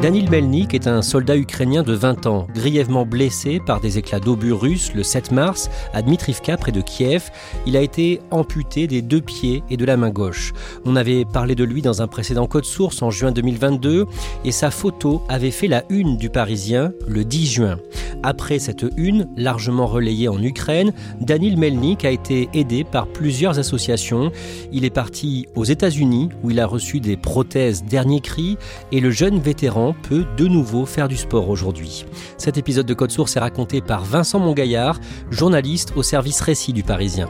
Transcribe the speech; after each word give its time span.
Danil 0.00 0.30
Melnik 0.30 0.74
est 0.74 0.86
un 0.86 1.02
soldat 1.02 1.36
ukrainien 1.36 1.82
de 1.82 1.92
20 1.92 2.26
ans, 2.26 2.46
grièvement 2.54 3.04
blessé 3.04 3.58
par 3.58 3.80
des 3.80 3.98
éclats 3.98 4.20
d'obus 4.20 4.52
russes 4.52 4.92
le 4.94 5.02
7 5.02 5.32
mars 5.32 5.68
à 5.92 6.02
Dmitrivka 6.02 6.56
près 6.56 6.70
de 6.70 6.80
Kiev. 6.80 7.30
Il 7.66 7.76
a 7.76 7.80
été 7.80 8.20
amputé 8.30 8.86
des 8.86 9.02
deux 9.02 9.20
pieds 9.20 9.64
et 9.70 9.76
de 9.76 9.84
la 9.84 9.96
main 9.96 10.10
gauche. 10.10 10.52
On 10.84 10.94
avait 10.94 11.24
parlé 11.24 11.56
de 11.56 11.64
lui 11.64 11.82
dans 11.82 12.00
un 12.00 12.06
précédent 12.06 12.46
code 12.46 12.64
source 12.64 13.02
en 13.02 13.10
juin 13.10 13.32
2022 13.32 14.06
et 14.44 14.52
sa 14.52 14.70
photo 14.70 15.20
avait 15.28 15.50
fait 15.50 15.66
la 15.66 15.82
une 15.90 16.16
du 16.16 16.30
Parisien 16.30 16.92
le 17.08 17.24
10 17.24 17.46
juin. 17.46 17.78
Après 18.22 18.58
cette 18.58 18.84
une, 18.96 19.28
largement 19.36 19.86
relayée 19.86 20.28
en 20.28 20.42
Ukraine, 20.42 20.92
Danil 21.20 21.56
Melnik 21.56 22.04
a 22.04 22.10
été 22.10 22.48
aidé 22.52 22.84
par 22.84 23.06
plusieurs 23.06 23.58
associations. 23.58 24.32
Il 24.72 24.84
est 24.84 24.90
parti 24.90 25.46
aux 25.54 25.64
États-Unis 25.64 26.28
où 26.42 26.50
il 26.50 26.60
a 26.60 26.66
reçu 26.66 27.00
des 27.00 27.16
prothèses 27.16 27.84
dernier 27.84 28.20
cri 28.20 28.56
et 28.90 29.00
le 29.00 29.10
jeune 29.10 29.38
vétéran 29.38 29.87
peut 29.92 30.24
de 30.36 30.46
nouveau 30.46 30.86
faire 30.86 31.08
du 31.08 31.16
sport 31.16 31.48
aujourd'hui. 31.48 32.04
Cet 32.36 32.58
épisode 32.58 32.86
de 32.86 32.94
Code 32.94 33.10
Source 33.10 33.36
est 33.36 33.40
raconté 33.40 33.80
par 33.80 34.04
Vincent 34.04 34.38
Mongaillard, 34.38 35.00
journaliste 35.30 35.92
au 35.96 36.02
service 36.02 36.40
récit 36.40 36.72
du 36.72 36.82
Parisien. 36.82 37.28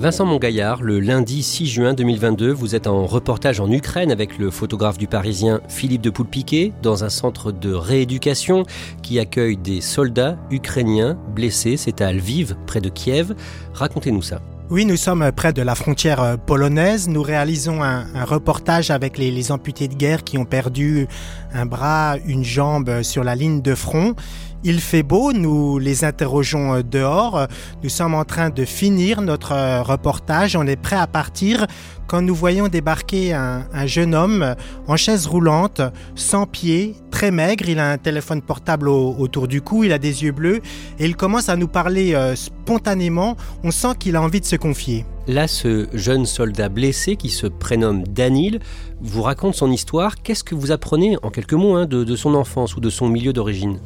Vincent 0.00 0.24
Mongaillard, 0.24 0.82
le 0.82 0.98
lundi 0.98 1.42
6 1.42 1.66
juin 1.66 1.92
2022, 1.92 2.52
vous 2.52 2.74
êtes 2.74 2.86
en 2.86 3.04
reportage 3.04 3.60
en 3.60 3.70
Ukraine 3.70 4.10
avec 4.10 4.38
le 4.38 4.50
photographe 4.50 4.96
du 4.96 5.06
Parisien 5.06 5.60
Philippe 5.68 6.00
de 6.00 6.08
Poulpiquet 6.08 6.72
dans 6.82 7.04
un 7.04 7.10
centre 7.10 7.52
de 7.52 7.74
rééducation 7.74 8.64
qui 9.02 9.18
accueille 9.18 9.58
des 9.58 9.82
soldats 9.82 10.38
ukrainiens 10.50 11.18
blessés. 11.34 11.76
C'est 11.76 12.00
à 12.00 12.14
Lviv, 12.14 12.56
près 12.66 12.80
de 12.80 12.88
Kiev. 12.88 13.34
Racontez-nous 13.74 14.22
ça. 14.22 14.40
Oui, 14.70 14.86
nous 14.86 14.96
sommes 14.96 15.32
près 15.32 15.52
de 15.52 15.60
la 15.60 15.74
frontière 15.74 16.22
euh, 16.22 16.36
polonaise. 16.38 17.08
Nous 17.08 17.22
réalisons 17.22 17.82
un, 17.82 18.24
reportage 18.24 18.90
avec 18.90 19.18
les, 19.18 19.30
les, 19.30 19.52
amputés 19.52 19.88
de 19.88 19.94
guerre 19.94 20.24
qui 20.24 20.38
ont 20.38 20.44
perdu 20.46 21.08
un 21.52 21.66
bras, 21.66 22.16
une 22.24 22.44
jambe 22.44 23.02
sur 23.02 23.22
la 23.22 23.34
ligne 23.34 23.60
de 23.60 23.74
front. 23.74 24.14
Il 24.62 24.78
fait 24.80 25.02
beau, 25.02 25.32
nous 25.32 25.78
les 25.78 26.04
interrogeons 26.04 26.74
euh, 26.74 26.82
dehors. 26.82 27.46
Nous 27.82 27.88
sommes 27.88 28.14
en 28.14 28.24
train 28.24 28.50
de 28.50 28.66
finir 28.66 29.22
notre 29.22 29.52
euh, 29.52 29.82
reportage. 29.82 30.54
On 30.54 30.66
est 30.66 30.76
prêt 30.76 30.96
à 30.96 31.06
partir 31.06 31.66
quand 32.06 32.20
nous 32.20 32.34
voyons 32.34 32.68
débarquer 32.68 33.32
un, 33.32 33.64
un 33.72 33.86
jeune 33.86 34.14
homme 34.14 34.54
en 34.86 34.96
chaise 34.98 35.26
roulante, 35.26 35.80
sans 36.14 36.44
pied, 36.44 36.94
très 37.10 37.30
maigre. 37.30 37.68
Il 37.68 37.78
a 37.78 37.90
un 37.90 37.96
téléphone 37.96 38.42
portable 38.42 38.88
au, 38.88 39.14
autour 39.18 39.48
du 39.48 39.62
cou, 39.62 39.84
il 39.84 39.92
a 39.92 39.98
des 39.98 40.24
yeux 40.24 40.32
bleus 40.32 40.60
et 40.98 41.06
il 41.06 41.16
commence 41.16 41.48
à 41.48 41.56
nous 41.56 41.68
parler 41.68 42.14
euh, 42.14 42.36
spontanément. 42.36 43.36
On 43.64 43.70
sent 43.70 43.94
qu'il 43.98 44.14
a 44.14 44.20
envie 44.20 44.40
de 44.40 44.46
se 44.46 44.56
confier. 44.56 45.06
Là, 45.30 45.46
ce 45.46 45.86
jeune 45.92 46.26
soldat 46.26 46.68
blessé 46.68 47.14
qui 47.14 47.28
se 47.28 47.46
prénomme 47.46 48.02
Danil 48.02 48.58
vous 49.00 49.22
raconte 49.22 49.54
son 49.54 49.70
histoire. 49.70 50.16
Qu'est-ce 50.24 50.42
que 50.42 50.56
vous 50.56 50.72
apprenez 50.72 51.18
en 51.22 51.30
quelques 51.30 51.52
mots 51.52 51.76
hein, 51.76 51.86
de, 51.86 52.02
de 52.02 52.16
son 52.16 52.34
enfance 52.34 52.74
ou 52.74 52.80
de 52.80 52.90
son 52.90 53.08
milieu 53.08 53.32
d'origine? 53.32 53.78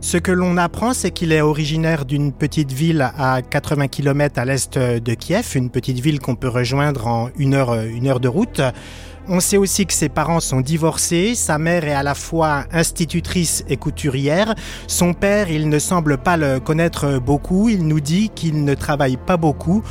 Ce 0.00 0.16
que 0.16 0.30
l'on 0.30 0.56
apprend, 0.56 0.94
c'est 0.94 1.10
qu'il 1.10 1.32
est 1.32 1.40
originaire 1.40 2.04
d'une 2.04 2.32
petite 2.32 2.70
ville 2.70 3.10
à 3.18 3.42
80 3.42 3.88
km 3.88 4.38
à 4.38 4.44
l'est 4.44 4.78
de 4.78 5.14
Kiev, 5.14 5.56
une 5.56 5.70
petite 5.70 5.98
ville 5.98 6.20
qu'on 6.20 6.36
peut 6.36 6.46
rejoindre 6.46 7.08
en 7.08 7.30
une 7.36 7.54
heure, 7.54 7.74
une 7.82 8.06
heure 8.06 8.20
de 8.20 8.28
route. 8.28 8.60
On 9.26 9.40
sait 9.40 9.56
aussi 9.56 9.86
que 9.86 9.92
ses 9.92 10.08
parents 10.08 10.38
sont 10.38 10.60
divorcés, 10.60 11.34
sa 11.34 11.58
mère 11.58 11.84
est 11.84 11.94
à 11.94 12.04
la 12.04 12.14
fois 12.14 12.64
institutrice 12.70 13.64
et 13.68 13.76
couturière, 13.76 14.54
son 14.86 15.14
père, 15.14 15.50
il 15.50 15.68
ne 15.68 15.80
semble 15.80 16.16
pas 16.16 16.36
le 16.36 16.60
connaître 16.60 17.18
beaucoup, 17.18 17.68
il 17.68 17.88
nous 17.88 17.98
dit 17.98 18.28
qu'il 18.28 18.62
ne 18.62 18.74
travaille 18.74 19.16
pas 19.16 19.36
beaucoup. 19.36 19.82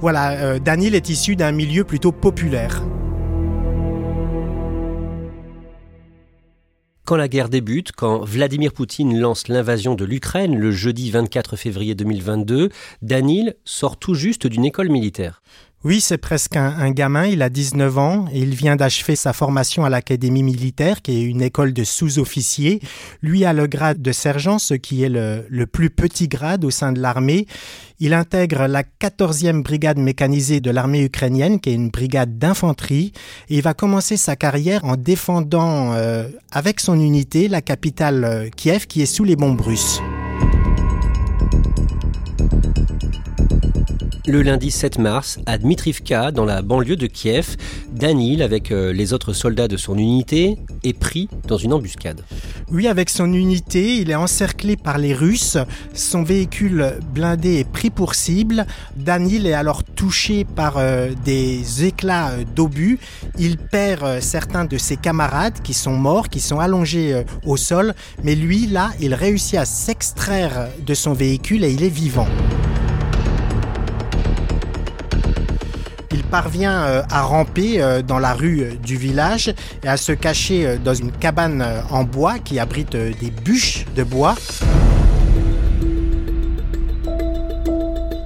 Voilà, 0.00 0.30
euh, 0.32 0.58
Daniel 0.60 0.94
est 0.94 1.08
issu 1.08 1.34
d'un 1.34 1.50
milieu 1.50 1.82
plutôt 1.82 2.12
populaire. 2.12 2.84
Quand 7.04 7.16
la 7.16 7.26
guerre 7.26 7.48
débute, 7.48 7.90
quand 7.92 8.22
Vladimir 8.22 8.72
Poutine 8.72 9.18
lance 9.18 9.48
l'invasion 9.48 9.94
de 9.94 10.04
l'Ukraine 10.04 10.56
le 10.56 10.70
jeudi 10.70 11.10
24 11.10 11.56
février 11.56 11.96
2022, 11.96 12.68
Danil 13.02 13.56
sort 13.64 13.96
tout 13.96 14.14
juste 14.14 14.46
d'une 14.46 14.66
école 14.66 14.90
militaire. 14.90 15.42
Oui, 15.84 16.00
c'est 16.00 16.18
presque 16.18 16.56
un, 16.56 16.90
gamin, 16.90 17.26
il 17.26 17.40
a 17.40 17.48
19 17.48 17.98
ans 17.98 18.24
et 18.32 18.40
il 18.40 18.52
vient 18.52 18.74
d'achever 18.74 19.14
sa 19.14 19.32
formation 19.32 19.84
à 19.84 19.88
l'Académie 19.88 20.42
militaire, 20.42 21.02
qui 21.02 21.16
est 21.16 21.22
une 21.22 21.40
école 21.40 21.72
de 21.72 21.84
sous-officiers. 21.84 22.80
Lui 23.22 23.44
a 23.44 23.52
le 23.52 23.68
grade 23.68 24.02
de 24.02 24.10
sergent, 24.10 24.58
ce 24.58 24.74
qui 24.74 25.04
est 25.04 25.08
le, 25.08 25.46
le 25.48 25.66
plus 25.68 25.90
petit 25.90 26.26
grade 26.26 26.64
au 26.64 26.70
sein 26.70 26.90
de 26.90 27.00
l'armée. 27.00 27.46
Il 28.00 28.12
intègre 28.12 28.66
la 28.66 28.82
14e 28.82 29.62
brigade 29.62 29.98
mécanisée 29.98 30.60
de 30.60 30.72
l'armée 30.72 31.04
ukrainienne, 31.04 31.60
qui 31.60 31.70
est 31.70 31.74
une 31.74 31.90
brigade 31.90 32.38
d'infanterie, 32.38 33.12
et 33.48 33.58
il 33.58 33.62
va 33.62 33.72
commencer 33.72 34.16
sa 34.16 34.34
carrière 34.34 34.84
en 34.84 34.96
défendant 34.96 35.92
euh, 35.92 36.28
avec 36.50 36.80
son 36.80 36.98
unité 36.98 37.46
la 37.46 37.62
capitale 37.62 38.24
euh, 38.24 38.48
Kiev, 38.48 38.88
qui 38.88 39.00
est 39.02 39.06
sous 39.06 39.22
les 39.22 39.36
bombes 39.36 39.60
russes. 39.60 40.00
Le 44.28 44.42
lundi 44.42 44.70
7 44.70 44.98
mars, 44.98 45.38
à 45.46 45.56
Dmitrivka, 45.56 46.32
dans 46.32 46.44
la 46.44 46.60
banlieue 46.60 46.96
de 46.96 47.06
Kiev, 47.06 47.56
Danil, 47.92 48.42
avec 48.42 48.70
euh, 48.70 48.92
les 48.92 49.14
autres 49.14 49.32
soldats 49.32 49.68
de 49.68 49.78
son 49.78 49.96
unité, 49.96 50.58
est 50.84 50.92
pris 50.92 51.30
dans 51.46 51.56
une 51.56 51.72
embuscade. 51.72 52.20
Oui, 52.70 52.88
avec 52.88 53.08
son 53.08 53.32
unité, 53.32 53.96
il 53.96 54.10
est 54.10 54.14
encerclé 54.14 54.76
par 54.76 54.98
les 54.98 55.14
Russes. 55.14 55.56
Son 55.94 56.24
véhicule 56.24 56.98
blindé 57.14 57.54
est 57.54 57.70
pris 57.70 57.88
pour 57.88 58.14
cible. 58.14 58.66
Danil 58.96 59.46
est 59.46 59.54
alors 59.54 59.82
touché 59.82 60.44
par 60.44 60.76
euh, 60.76 61.08
des 61.24 61.86
éclats 61.86 62.32
euh, 62.32 62.44
d'obus. 62.54 62.98
Il 63.38 63.56
perd 63.56 64.20
certains 64.20 64.66
de 64.66 64.76
ses 64.76 64.98
camarades 64.98 65.62
qui 65.64 65.72
sont 65.72 65.96
morts, 65.96 66.28
qui 66.28 66.40
sont 66.40 66.60
allongés 66.60 67.22
au 67.46 67.56
sol. 67.56 67.94
Mais 68.22 68.34
lui, 68.34 68.66
là, 68.66 68.90
il 69.00 69.14
réussit 69.14 69.58
à 69.58 69.64
s'extraire 69.64 70.68
de 70.86 70.92
son 70.92 71.14
véhicule 71.14 71.64
et 71.64 71.72
il 71.72 71.82
est 71.82 71.88
vivant. 71.88 72.28
Parvient 76.28 76.82
euh, 76.82 77.02
à 77.10 77.22
ramper 77.22 77.80
euh, 77.80 78.02
dans 78.02 78.18
la 78.18 78.34
rue 78.34 78.60
euh, 78.60 78.74
du 78.76 78.96
village 78.96 79.54
et 79.82 79.88
à 79.88 79.96
se 79.96 80.12
cacher 80.12 80.78
dans 80.84 80.94
une 80.94 81.12
cabane 81.12 81.64
en 81.90 82.04
bois 82.04 82.38
qui 82.38 82.58
abrite 82.58 82.96
des 82.96 83.30
bûches 83.30 83.84
de 83.96 84.02
bois. 84.02 84.34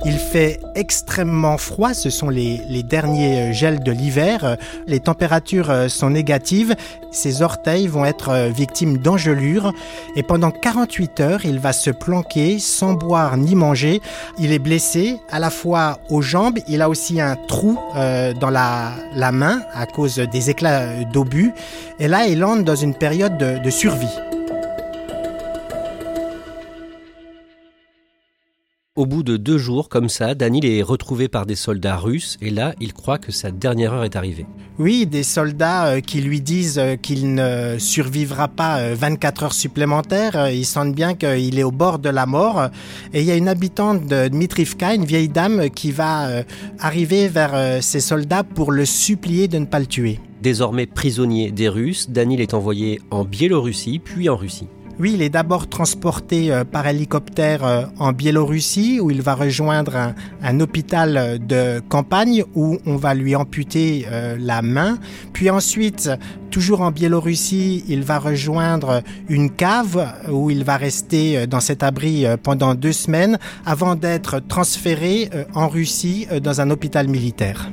Il 0.05 0.19
fait 0.19 0.61
extrêmement 0.75 1.59
froid, 1.59 1.95
ce 1.95 2.11
sont 2.11 2.29
les, 2.29 2.61
les 2.69 2.83
derniers 2.83 3.53
gels 3.53 3.81
de 3.81 3.93
l'hiver, 3.93 4.57
les 4.89 4.99
températures 4.99 5.89
sont 5.89 6.11
négatives, 6.11 6.75
ses 7.13 7.43
orteils 7.43 7.87
vont 7.87 8.05
être 8.05 8.49
victimes 8.49 8.99
d'engelures. 8.99 9.73
Et 10.17 10.25
pendant 10.25 10.51
48 10.51 11.21
heures, 11.21 11.45
il 11.45 11.61
va 11.61 11.73
se 11.73 11.91
planquer 11.91 12.59
sans 12.59 12.95
boire 12.95 13.37
ni 13.37 13.55
manger. 13.55 14.01
Il 14.39 14.53
est 14.53 14.59
blessé 14.59 15.21
à 15.31 15.39
la 15.39 15.51
fois 15.51 15.99
aux 16.11 16.23
jambes, 16.23 16.59
il 16.69 16.83
a 16.83 16.89
aussi 16.89 17.21
un 17.21 17.37
trou 17.37 17.79
euh, 17.97 18.33
dans 18.33 18.51
la, 18.51 18.93
la 19.15 19.31
main 19.31 19.63
à 19.73 19.87
cause 19.87 20.17
des 20.17 20.51
éclats 20.51 21.05
d'obus. 21.13 21.53
Et 22.01 22.09
là 22.09 22.27
il 22.27 22.45
entre 22.45 22.65
dans 22.65 22.77
une 22.77 22.95
période 22.95 23.39
de, 23.39 23.59
de 23.59 23.71
survie. 23.71 24.32
Au 28.95 29.07
bout 29.07 29.23
de 29.23 29.39
deux 29.39 29.57
jours 29.57 29.89
comme 29.89 30.11
ça, 30.11 30.35
Danil 30.35 30.67
est 30.67 30.83
retrouvé 30.83 31.27
par 31.27 31.47
des 31.47 31.55
soldats 31.55 31.97
russes 31.97 32.37
et 32.43 32.51
là, 32.51 32.75
il 32.79 32.93
croit 32.93 33.17
que 33.17 33.33
sa 33.33 33.51
dernière 33.51 33.95
heure 33.95 34.05
est 34.05 34.17
arrivée. 34.17 34.45
Oui, 34.79 35.07
des 35.07 35.23
soldats 35.23 35.87
euh, 35.87 36.01
qui 36.01 36.21
lui 36.21 36.43
disent 36.43 36.79
euh, 36.79 36.97
qu'il 36.97 37.35
ne 37.35 37.77
survivra 37.79 38.49
pas 38.49 38.93
24 38.93 39.43
euh, 39.43 39.47
heures 39.47 39.53
supplémentaires. 39.55 40.51
Ils 40.51 40.67
sentent 40.67 40.95
bien 40.95 41.15
qu'il 41.15 41.59
est 41.59 41.63
au 41.63 41.71
bord 41.71 42.01
de 42.01 42.11
la 42.11 42.27
mort. 42.27 42.69
Et 43.15 43.21
il 43.23 43.27
y 43.27 43.31
a 43.31 43.37
une 43.37 43.49
habitante 43.49 44.05
de 44.05 44.29
Dmitrivka, 44.29 44.95
une 44.95 45.07
vieille 45.07 45.31
dame, 45.31 45.71
qui 45.71 45.91
va 45.91 46.45
arriver 46.79 47.29
vers 47.29 47.83
ces 47.83 48.01
soldats 48.01 48.45
pour 48.45 48.73
le 48.73 48.85
supplier 48.85 49.49
de 49.49 49.57
ne 49.57 49.65
pas 49.65 49.81
le 49.81 49.87
tuer. 49.87 50.21
Désormais 50.43 50.85
prisonnier 50.85 51.51
des 51.51 51.71
Russes, 51.71 52.11
Danil 52.11 52.43
est 52.43 52.53
envoyé 52.53 53.01
en 53.11 53.25
Biélorussie 53.25 54.01
puis 54.01 54.29
en 54.29 54.37
Russie. 54.37 54.69
Oui, 55.01 55.13
il 55.15 55.23
est 55.23 55.31
d'abord 55.31 55.69
transporté 55.69 56.53
euh, 56.53 56.65
par 56.65 56.87
hélicoptère 56.87 57.65
euh, 57.65 57.85
en 57.99 58.13
Biélorussie 58.13 59.01
où 59.01 59.11
il 59.11 59.23
va 59.23 59.35
rejoindre 59.35 60.13
un, 60.43 60.61
hôpital 60.61 61.39
de 61.45 61.81
campagne 61.89 62.45
où 62.55 62.79
on 62.85 62.97
va 62.97 63.15
lui 63.15 63.35
amputer 63.35 64.07
euh, 64.11 64.37
la 64.39 64.61
main. 64.61 64.99
Puis 65.33 65.49
ensuite, 65.49 66.11
toujours 66.51 66.83
en 66.83 66.91
Biélorussie, 66.91 67.85
il 67.89 68.03
va 68.03 68.19
rejoindre 68.19 69.03
une 69.29 69.51
cave 69.51 70.13
où 70.31 70.51
il 70.51 70.63
va 70.63 70.77
rester 70.77 71.47
dans 71.47 71.61
cet 71.61 71.83
abri 71.83 72.27
pendant 72.43 72.75
deux 72.75 72.93
semaines 72.93 73.39
avant 73.65 73.95
d'être 73.95 74.41
transféré 74.41 75.31
en 75.55 75.69
Russie 75.69 76.27
dans 76.43 76.61
un 76.61 76.71
hôpital 76.71 77.09
militaire. 77.09 77.71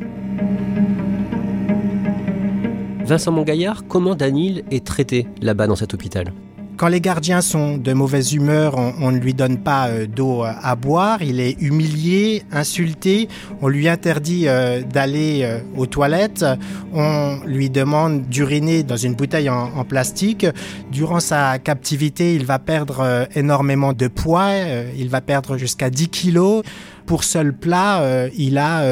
Vincent 3.03 3.31
Mongaillard, 3.31 3.83
comment 3.87 4.15
Danil 4.15 4.63
est 4.71 4.85
traité 4.85 5.27
là-bas 5.41 5.67
dans 5.67 5.75
cet 5.75 5.93
hôpital? 5.93 6.31
Quand 6.79 6.87
les 6.87 7.01
gardiens 7.01 7.41
sont 7.41 7.77
de 7.77 7.91
mauvaise 7.91 8.33
humeur, 8.33 8.75
on, 8.77 9.11
ne 9.11 9.17
lui 9.17 9.33
donne 9.33 9.57
pas 9.57 9.89
euh, 9.89 10.07
d'eau 10.07 10.43
à 10.43 10.75
boire, 10.77 11.21
il 11.21 11.41
est 11.41 11.61
humilié, 11.61 12.43
insulté, 12.53 13.27
on 13.61 13.67
lui 13.67 13.89
interdit 13.89 14.47
euh, 14.47 14.81
d'aller 14.81 15.41
euh, 15.43 15.59
aux 15.75 15.87
toilettes, 15.87 16.45
on 16.93 17.39
lui 17.45 17.69
demande 17.69 18.29
d'uriner 18.29 18.83
dans 18.83 18.95
une 18.95 19.13
bouteille 19.13 19.49
en, 19.49 19.77
en, 19.77 19.83
plastique. 19.83 20.47
Durant 20.89 21.19
sa 21.19 21.59
captivité, 21.59 22.33
il 22.33 22.45
va 22.45 22.59
perdre 22.59 23.27
énormément 23.35 23.91
de 23.91 24.07
poids, 24.07 24.51
il 24.95 25.09
va 25.09 25.19
perdre 25.19 25.57
jusqu'à 25.57 25.89
10 25.89 26.07
kilos. 26.07 26.63
Pour 27.09 27.23
seul 27.23 27.53
plat, 27.53 28.29
il 28.37 28.59
a 28.59 28.83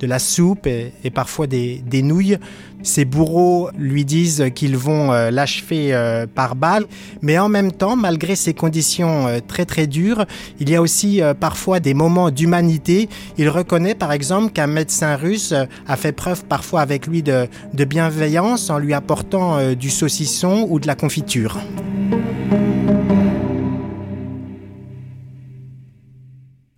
de 0.00 0.06
la 0.06 0.18
soupe 0.18 0.66
et, 0.66 1.10
parfois 1.12 1.46
des, 1.46 2.02
nouilles. 2.02 2.38
Ses 2.82 3.04
bourreaux 3.04 3.68
lui 3.76 4.06
disent 4.06 4.46
qu'ils 4.54 4.76
vont 4.78 5.12
euh, 5.12 5.30
l'achever 5.30 5.92
euh, 5.92 6.26
par 6.26 6.56
balle, 6.56 6.86
mais 7.20 7.38
en 7.38 7.50
même 7.50 7.72
temps, 7.72 7.94
malgré 7.94 8.36
ces 8.36 8.54
conditions 8.54 9.26
euh, 9.26 9.40
très 9.46 9.66
très 9.66 9.86
dures, 9.86 10.24
il 10.60 10.70
y 10.70 10.76
a 10.76 10.80
aussi 10.80 11.20
parfois 11.40 11.78
des 11.78 11.92
moments 11.92 12.30
d'humanité. 12.30 13.08
Il 13.36 13.50
reconnaît 13.50 13.94
par 13.94 14.12
exemple 14.12 14.52
qu'un 14.52 14.66
médecin 14.66 15.16
russe 15.16 15.52
a 15.86 15.96
fait 15.96 16.12
preuve 16.12 16.44
parfois 16.46 16.80
avec 16.80 17.06
lui 17.06 17.22
de 17.22 17.48
bienveillance 17.84 18.70
en 18.70 18.78
lui 18.78 18.94
apportant 18.94 19.74
du 19.74 19.90
saucisson 19.90 20.66
ou 20.70 20.80
de 20.80 20.86
la 20.86 20.94
confiture. 20.94 21.58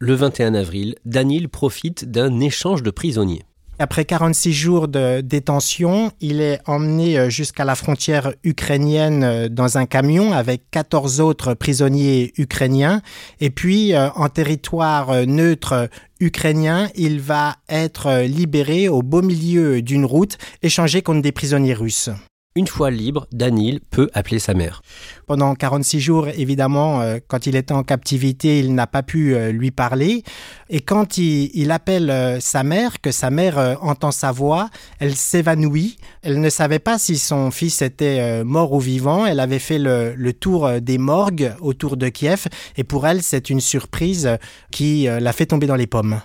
Le 0.05 0.15
21 0.15 0.55
avril, 0.55 0.97
Danil 1.05 1.49
profite 1.49 2.11
d'un 2.11 2.41
échange 2.41 2.83
de 2.83 2.91
prisonniers. 2.91 3.45
Après 3.79 4.05
46 4.05 4.53
jours 4.53 4.89
de 4.89 5.21
détention, 5.21 6.11
il 6.21 6.41
est 6.41 6.59
emmené 6.67 7.17
euh, 7.17 7.31
jusqu'à 7.31 7.65
la 7.65 7.77
frontière 7.77 8.33
ukrainienne 8.43 9.23
euh, 9.23 9.49
dans 9.49 9.79
un 9.79 9.87
camion 9.87 10.33
avec 10.33 10.65
14 10.73 11.21
autres 11.21 11.55
prisonniers 11.55 12.33
ukrainiens. 12.37 13.01
Et 13.41 13.51
puis, 13.51 13.95
euh, 13.95 14.09
en 14.17 14.29
territoire 14.29 15.25
neutre 15.25 15.89
ukrainien, 16.19 16.89
il 16.97 17.21
va 17.21 17.59
être 17.69 18.25
libéré 18.25 18.89
au 18.89 19.03
beau 19.03 19.23
milieu 19.23 19.83
d'une 19.83 20.05
route, 20.05 20.37
échangé 20.63 21.03
contre 21.03 21.23
des 21.23 21.33
prisonniers 21.33 21.75
russes. 21.75 22.11
Une 22.55 22.67
fois 22.67 22.91
libre, 22.91 23.27
Danil 23.33 23.81
peut 23.91 24.11
appeler 24.13 24.39
sa 24.39 24.53
mère. 24.53 24.83
Pendant 25.27 25.55
46 25.55 26.01
jours, 26.01 26.29
évidemment, 26.29 27.01
euh, 27.01 27.19
quand 27.27 27.47
il 27.47 27.57
était 27.57 27.73
en 27.73 27.83
captivité, 27.83 28.59
il 28.59 28.75
n'a 28.75 28.87
pas 28.87 29.03
pu 29.03 29.35
euh, 29.35 29.53
lui 29.53 29.71
parler. 29.71 30.23
Et 30.69 30.83
quand 30.83 31.17
il, 31.17 31.71
appelle 31.71 32.11
euh, 32.11 32.41
sa 32.41 32.63
mère, 32.63 33.01
que 33.01 33.11
sa 33.11 33.31
mère 33.31 33.79
entend 33.81 34.11
sa 34.11 34.33
voix, 34.33 34.69
elle 34.99 35.17
s'évanouit. 35.17 35.97
Elle 36.21 36.41
ne 36.41 36.51
savait 36.51 36.79
pas 36.79 36.99
si 36.99 37.17
son 37.17 37.51
fils 37.51 37.81
était 37.81 38.45
mort 38.45 38.73
ou 38.73 38.81
vivant. 38.81 39.25
Elle 39.25 39.41
avait 39.41 39.59
fait 39.59 39.79
le, 39.79 40.33
tour 40.33 40.81
des 40.81 40.99
morgues 40.99 41.55
autour 41.61 41.97
de 41.97 42.11
Kiev. 42.11 42.49
Et 42.77 42.85
pour 42.85 43.07
elle, 43.07 43.23
c'est 43.23 43.49
une 43.49 43.61
surprise 43.61 44.29
qui 44.71 45.05
l'a 45.05 45.33
fait 45.33 45.47
tomber 45.47 45.67
dans 45.67 45.77
les 45.77 45.87
pommes. 45.87 46.21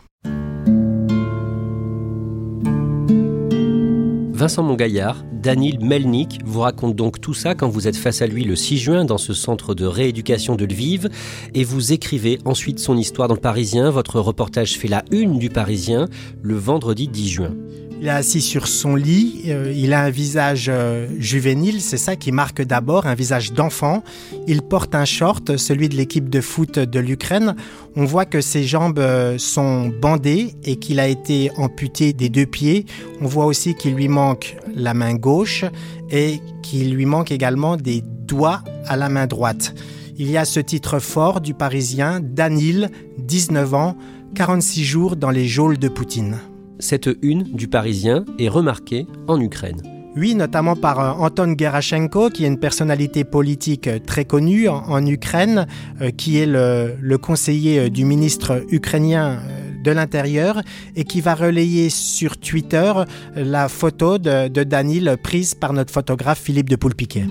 Vincent 4.48 4.64
Mongaillard, 4.64 5.26
Danil 5.34 5.78
Melnik 5.82 6.40
vous 6.46 6.62
raconte 6.62 6.96
donc 6.96 7.20
tout 7.20 7.34
ça 7.34 7.54
quand 7.54 7.68
vous 7.68 7.86
êtes 7.86 7.98
face 7.98 8.22
à 8.22 8.28
lui 8.28 8.46
le 8.46 8.56
6 8.56 8.78
juin 8.78 9.04
dans 9.04 9.18
ce 9.18 9.34
centre 9.34 9.76
de 9.76 9.86
rééducation 9.86 10.56
de 10.56 10.64
Lviv 10.64 11.10
et 11.54 11.66
vous 11.66 11.92
écrivez 11.92 12.40
ensuite 12.46 12.80
son 12.80 12.96
histoire 12.96 13.28
dans 13.28 13.34
le 13.34 13.42
Parisien. 13.42 13.90
Votre 13.90 14.22
reportage 14.22 14.78
fait 14.78 14.88
la 14.88 15.04
une 15.12 15.38
du 15.38 15.50
Parisien 15.50 16.08
le 16.42 16.56
vendredi 16.56 17.10
10 17.10 17.28
juin. 17.28 17.54
Il 18.00 18.06
est 18.08 18.12
assis 18.12 18.42
sur 18.42 18.68
son 18.68 18.96
lit, 18.96 19.46
euh, 19.48 19.74
il 19.76 19.92
a 19.92 20.04
un 20.04 20.12
visage 20.12 20.68
euh, 20.70 21.08
juvénile, 21.18 21.82
c'est 21.82 21.98
ça 21.98 22.16
qui 22.16 22.32
marque 22.32 22.62
d'abord, 22.62 23.08
un 23.08 23.16
visage 23.16 23.54
d'enfant. 23.54 24.04
Il 24.48 24.62
porte 24.62 24.94
un 24.94 25.04
short, 25.06 25.58
celui 25.58 25.90
de 25.90 25.96
l'équipe 25.96 26.30
de 26.30 26.40
foot 26.40 26.78
de 26.78 27.00
l'Ukraine. 27.00 27.56
On 27.96 28.06
voit 28.06 28.26
que 28.26 28.40
ses 28.40 28.66
jambes 28.66 29.00
euh, 29.00 29.40
sont 29.40 29.88
bandées 29.88 30.54
et 30.64 30.76
qu'il 30.76 31.00
a 31.00 31.08
été 31.08 31.50
amputé 31.58 32.14
des 32.14 32.30
deux 32.30 32.46
pieds. 32.46 32.86
On 33.20 33.26
voit 33.26 33.46
aussi 33.46 33.74
qu'il 33.74 33.96
lui 33.96 34.10
manque 34.10 34.58
la 34.76 34.94
main 34.94 35.16
gauche 35.16 35.66
et 36.12 36.40
qu'il 36.62 36.94
lui 36.94 37.08
manque 37.08 37.32
également 37.32 37.78
des 37.78 38.04
doigts 38.04 38.62
à 38.86 38.96
la 38.96 39.10
main 39.10 39.26
droite. 39.26 39.74
Il 40.18 40.30
y 40.30 40.38
a 40.38 40.46
ce 40.46 40.60
titre 40.60 41.00
fort 41.00 41.42
du 41.42 41.56
Parisien, 41.56 42.20
Danil, 42.22 42.92
19 43.18 43.74
ans, 43.74 43.98
46 44.36 44.83
jours 44.83 45.16
dans 45.16 45.31
les 45.31 45.48
geôles 45.48 45.80
de 45.80 45.88
Poutine 45.88 46.38
cette 46.80 47.10
une 47.22 47.44
du 47.44 47.68
Parisien 47.68 48.26
est 48.40 48.50
remarquée 48.50 49.07
en 49.28 49.40
Ukraine. 49.40 49.81
Oui, 50.18 50.34
notamment 50.34 50.76
par 50.76 51.00
euh, 51.00 51.24
Anton 51.24 51.56
Gerashenko, 51.56 52.31
qui 52.31 52.44
est 52.44 52.48
une 52.48 52.60
personnalité 52.60 53.24
politique 53.24 53.88
euh, 53.88 54.00
très 54.04 54.26
connue 54.26 54.68
en, 54.68 55.06
Ukraine, 55.06 55.68
euh, 56.02 56.10
qui 56.10 56.38
est 56.40 56.48
le, 56.48 57.18
conseiller 57.18 57.90
du 57.90 58.04
ministre 58.04 58.64
ukrainien 58.69 59.40
de 59.84 59.92
l'Intérieur 59.92 60.62
et 60.96 61.04
qui 61.04 61.22
va 61.22 61.36
relayer 61.36 61.90
sur 61.90 62.38
Twitter 62.38 62.94
la 63.36 63.69
photo 63.69 64.18
de, 64.18 64.48
de 64.48 64.64
Danil 64.64 65.18
prise 65.22 65.56
par 65.56 65.74
notre 65.74 65.92
photographe 65.92 66.40
Philippe 66.40 66.69
de 66.69 66.76
Poulpiquet. 66.76 67.26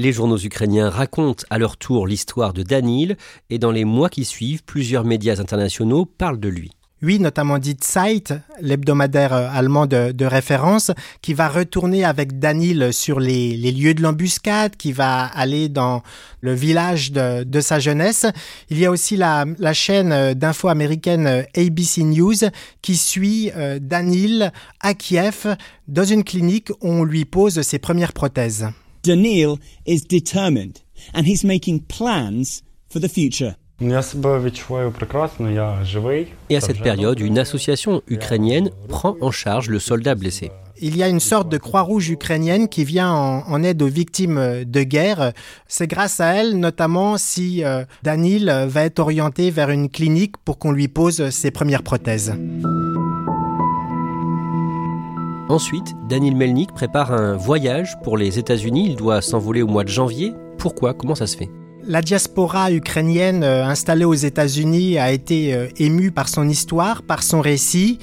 Les 0.00 0.14
journaux 0.14 0.38
ukrainiens 0.38 0.88
racontent 0.88 1.44
à 1.50 1.58
leur 1.58 1.76
tour 1.76 2.06
l'histoire 2.06 2.54
de 2.54 2.62
Danil 2.62 3.18
et 3.50 3.58
dans 3.58 3.70
les 3.70 3.84
mois 3.84 4.08
qui 4.08 4.24
suivent, 4.24 4.64
plusieurs 4.64 5.04
médias 5.04 5.38
internationaux 5.40 6.06
parlent 6.06 6.40
de 6.40 6.48
lui. 6.48 6.70
Oui, 7.02 7.18
notamment 7.18 7.58
dit 7.58 7.76
Zeit, 7.78 8.32
l'hebdomadaire 8.62 9.34
euh, 9.34 9.48
allemand 9.52 9.84
de, 9.84 10.24
référence, 10.24 10.90
qui 11.20 11.34
va 11.34 11.50
retourner 11.50 12.02
avec 12.02 12.38
Danil 12.38 12.94
sur 12.94 13.20
les, 13.20 13.54
lieux 13.58 13.92
de 13.92 14.00
l'embuscade, 14.00 14.74
qui 14.74 14.92
va 14.92 15.26
aller 15.26 15.68
dans 15.68 16.02
le 16.40 16.54
village 16.54 17.12
de, 17.12 17.60
sa 17.60 17.78
jeunesse. 17.78 18.24
Il 18.70 18.78
y 18.78 18.86
a 18.86 18.90
aussi 18.90 19.18
la, 19.18 19.44
chaîne 19.74 20.12
euh, 20.12 20.32
d'info 20.32 20.68
américaine 20.68 21.26
euh, 21.26 21.42
ABC 21.54 22.04
News 22.04 22.48
qui 22.80 22.96
suit 22.96 23.52
Danil 23.82 24.50
à 24.80 24.94
Kiev 24.94 25.56
dans 25.88 26.04
une 26.04 26.24
clinique 26.24 26.70
où 26.80 26.88
on 26.88 27.04
lui 27.04 27.26
pose 27.26 27.60
ses 27.60 27.78
premières 27.78 28.14
prothèses. 28.14 28.66
Danil 29.02 29.56
is 29.86 30.00
determined 30.08 30.78
and 31.14 31.22
he's 31.22 31.44
making 31.44 31.80
plans 31.80 32.62
for 32.88 33.00
the 33.00 33.08
future. 33.08 33.54
Et 33.82 33.94
à 33.94 34.02
cette 36.60 36.82
période, 36.82 37.18
une 37.18 37.38
association 37.38 38.02
ukrainienne 38.08 38.70
prend 38.88 39.16
en 39.22 39.30
charge 39.30 39.70
le 39.70 39.78
soldat 39.78 40.14
blessé. 40.14 40.50
il 40.80 40.96
y 40.96 41.02
a 41.02 41.08
une 41.08 41.20
sorte 41.20 41.48
de 41.48 41.58
Croix-Rouge 41.58 42.10
ukrainienne 42.10 42.68
qui 42.68 42.84
vient 42.84 43.12
en, 43.12 43.62
aide 43.62 43.82
aux 43.82 43.88
victimes 43.88 44.64
de 44.64 44.82
guerre. 44.82 45.32
C'est 45.68 45.86
grâce 45.86 46.20
à 46.20 46.34
elle, 46.34 46.58
notamment, 46.58 47.18
si 47.18 47.64
euh, 47.64 47.84
Danil 48.02 48.50
va 48.66 48.84
être 48.84 48.98
orienté 48.98 49.50
vers 49.50 49.70
une 49.70 49.88
clinique 49.88 50.36
pour 50.44 50.58
qu'on 50.58 50.72
lui 50.72 50.88
pose 50.88 51.30
ses 51.30 51.50
premières 51.50 51.82
prothèses. 51.82 52.34
Ensuite, 55.50 55.96
Danil 56.08 56.36
Melnik 56.36 56.72
prépare 56.72 57.12
un 57.12 57.34
voyage 57.34 57.96
pour 58.04 58.16
les 58.16 58.38
États-Unis. 58.38 58.86
Il 58.90 58.94
doit 58.94 59.20
s'envoler 59.20 59.62
au 59.62 59.66
mois 59.66 59.82
de 59.82 59.88
janvier. 59.88 60.32
Pourquoi? 60.58 60.94
Comment 60.94 61.16
ça 61.16 61.26
se 61.26 61.36
fait? 61.36 61.50
La 61.84 62.02
diaspora 62.02 62.70
ukrainienne 62.70 63.42
euh, 63.42 63.64
installée 63.64 64.04
aux 64.04 64.14
États-Unis 64.14 64.96
a 64.98 65.10
été 65.10 65.52
euh, 65.52 65.66
émue 65.76 66.12
par 66.12 66.28
son 66.28 66.48
histoire, 66.48 67.02
par 67.02 67.24
son 67.24 67.40
récit, 67.40 67.98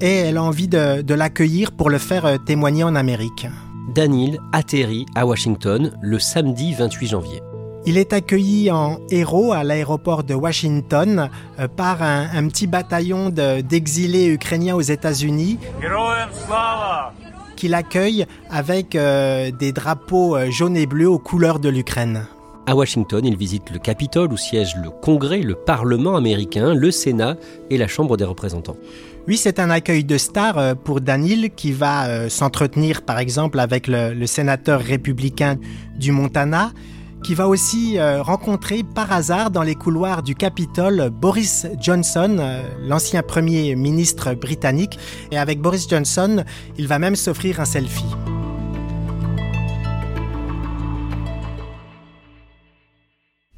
et 0.00 0.12
elle 0.12 0.36
a 0.36 0.44
envie 0.44 0.68
de, 0.68 1.12
l'accueillir 1.12 1.72
pour 1.72 1.90
le 1.90 1.98
faire 1.98 2.24
euh, 2.24 2.36
témoigner 2.38 2.84
en 2.84 2.94
Amérique. 2.94 3.48
Danil 3.96 4.38
atterrit 4.52 5.06
à 5.16 5.26
Washington 5.26 5.90
le 6.02 6.20
samedi 6.20 6.72
28 6.72 7.06
janvier. 7.08 7.42
Il 7.84 7.98
est 7.98 8.12
accueilli 8.12 8.70
en 8.70 9.00
héros 9.10 9.52
à 9.52 9.64
l'aéroport 9.64 10.22
de 10.22 10.34
Washington 10.34 11.28
par 11.76 12.02
un, 12.02 12.48
petit 12.48 12.66
bataillon 12.66 13.30
d'exilés 13.30 14.28
ukrainiens 14.28 14.76
aux 14.76 14.80
États-Unis 14.80 15.58
qui 17.56 17.68
l'accueille 17.68 18.26
avec 18.50 18.90
des 18.96 19.72
drapeaux 19.72 20.38
jaunes 20.50 20.76
et 20.76 20.86
bleus 20.86 21.08
aux 21.08 21.18
couleurs 21.18 21.58
de 21.58 21.68
l'Ukraine. 21.68 22.26
À 22.64 22.76
Washington, 22.76 23.24
il 23.24 23.36
visite 23.36 23.72
le 23.72 23.80
Capitole 23.80 24.32
où 24.32 24.36
siège 24.36 24.76
le 24.76 24.90
Congrès, 24.90 25.40
le 25.40 25.56
Parlement 25.56 26.14
américain, 26.14 26.74
le 26.74 26.92
Sénat 26.92 27.36
et 27.70 27.76
la 27.76 27.88
Chambre 27.88 28.16
des 28.16 28.24
représentants. 28.24 28.76
Oui, 29.26 29.36
c'est 29.36 29.58
un 29.58 29.68
accueil 29.68 30.04
de 30.04 30.16
star 30.16 30.58
euh, 30.58 30.74
pour 30.74 31.00
Danil 31.00 31.50
qui 31.50 31.72
va 31.72 32.06
euh, 32.06 32.28
s'entretenir 32.28 33.02
par 33.02 33.18
exemple 33.18 33.58
avec 33.58 33.88
le, 33.88 34.26
sénateur 34.26 34.80
républicain 34.80 35.56
du 35.96 36.12
Montana, 36.12 36.72
qui 37.22 37.34
va 37.34 37.48
aussi 37.48 37.98
euh, 37.98 38.22
rencontrer 38.22 38.82
par 38.82 39.12
hasard 39.12 39.50
dans 39.50 39.62
les 39.62 39.74
couloirs 39.74 40.22
du 40.22 40.34
Capitole 40.34 41.10
Boris 41.10 41.66
Johnson, 41.80 42.62
l'ancien 42.80 43.22
premier 43.22 43.76
ministre 43.76 44.34
britannique. 44.34 44.98
Et 45.30 45.38
avec 45.38 45.60
Boris 45.60 45.88
Johnson, 45.88 46.44
il 46.78 46.88
va 46.88 46.98
même 46.98 47.16
s'offrir 47.16 47.60
un 47.60 47.64
selfie. 47.64 48.04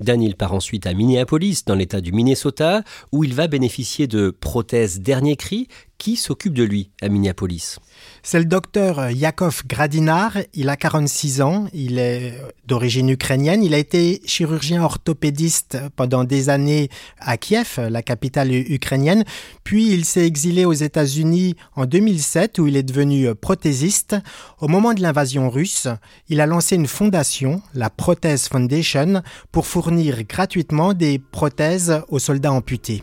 Daniel 0.00 0.36
part 0.36 0.52
ensuite 0.52 0.86
à 0.86 0.92
Minneapolis, 0.92 1.64
dans 1.64 1.74
l'État 1.74 2.00
du 2.00 2.12
Minnesota, 2.12 2.82
où 3.10 3.24
il 3.24 3.34
va 3.34 3.46
bénéficier 3.46 4.06
de 4.06 4.30
prothèses 4.30 5.00
dernier 5.00 5.36
cri 5.36 5.68
qui 5.98 6.16
s'occupe 6.16 6.54
de 6.54 6.64
lui 6.64 6.90
à 7.00 7.08
Minneapolis? 7.08 7.78
C'est 8.22 8.38
le 8.38 8.44
docteur 8.44 9.10
Yakov 9.10 9.62
Gradinar, 9.66 10.38
il 10.52 10.68
a 10.68 10.76
46 10.76 11.42
ans, 11.42 11.66
il 11.72 11.98
est 11.98 12.34
d'origine 12.66 13.08
ukrainienne, 13.08 13.62
il 13.62 13.74
a 13.74 13.78
été 13.78 14.20
chirurgien 14.24 14.82
orthopédiste 14.82 15.78
pendant 15.96 16.24
des 16.24 16.48
années 16.48 16.88
à 17.18 17.36
Kiev, 17.36 17.78
la 17.90 18.02
capitale 18.02 18.52
ukrainienne, 18.52 19.24
puis 19.62 19.92
il 19.92 20.04
s'est 20.04 20.26
exilé 20.26 20.64
aux 20.64 20.72
États-Unis 20.72 21.56
en 21.76 21.86
2007 21.86 22.58
où 22.58 22.66
il 22.66 22.76
est 22.76 22.82
devenu 22.82 23.34
prothésiste. 23.34 24.16
Au 24.60 24.68
moment 24.68 24.94
de 24.94 25.02
l'invasion 25.02 25.50
russe, 25.50 25.88
il 26.28 26.40
a 26.40 26.46
lancé 26.46 26.76
une 26.76 26.86
fondation, 26.86 27.62
la 27.74 27.90
Prothèse 27.90 28.48
Foundation, 28.48 29.22
pour 29.52 29.66
fournir 29.66 30.24
gratuitement 30.24 30.94
des 30.94 31.18
prothèses 31.18 32.02
aux 32.08 32.18
soldats 32.18 32.52
amputés. 32.52 33.02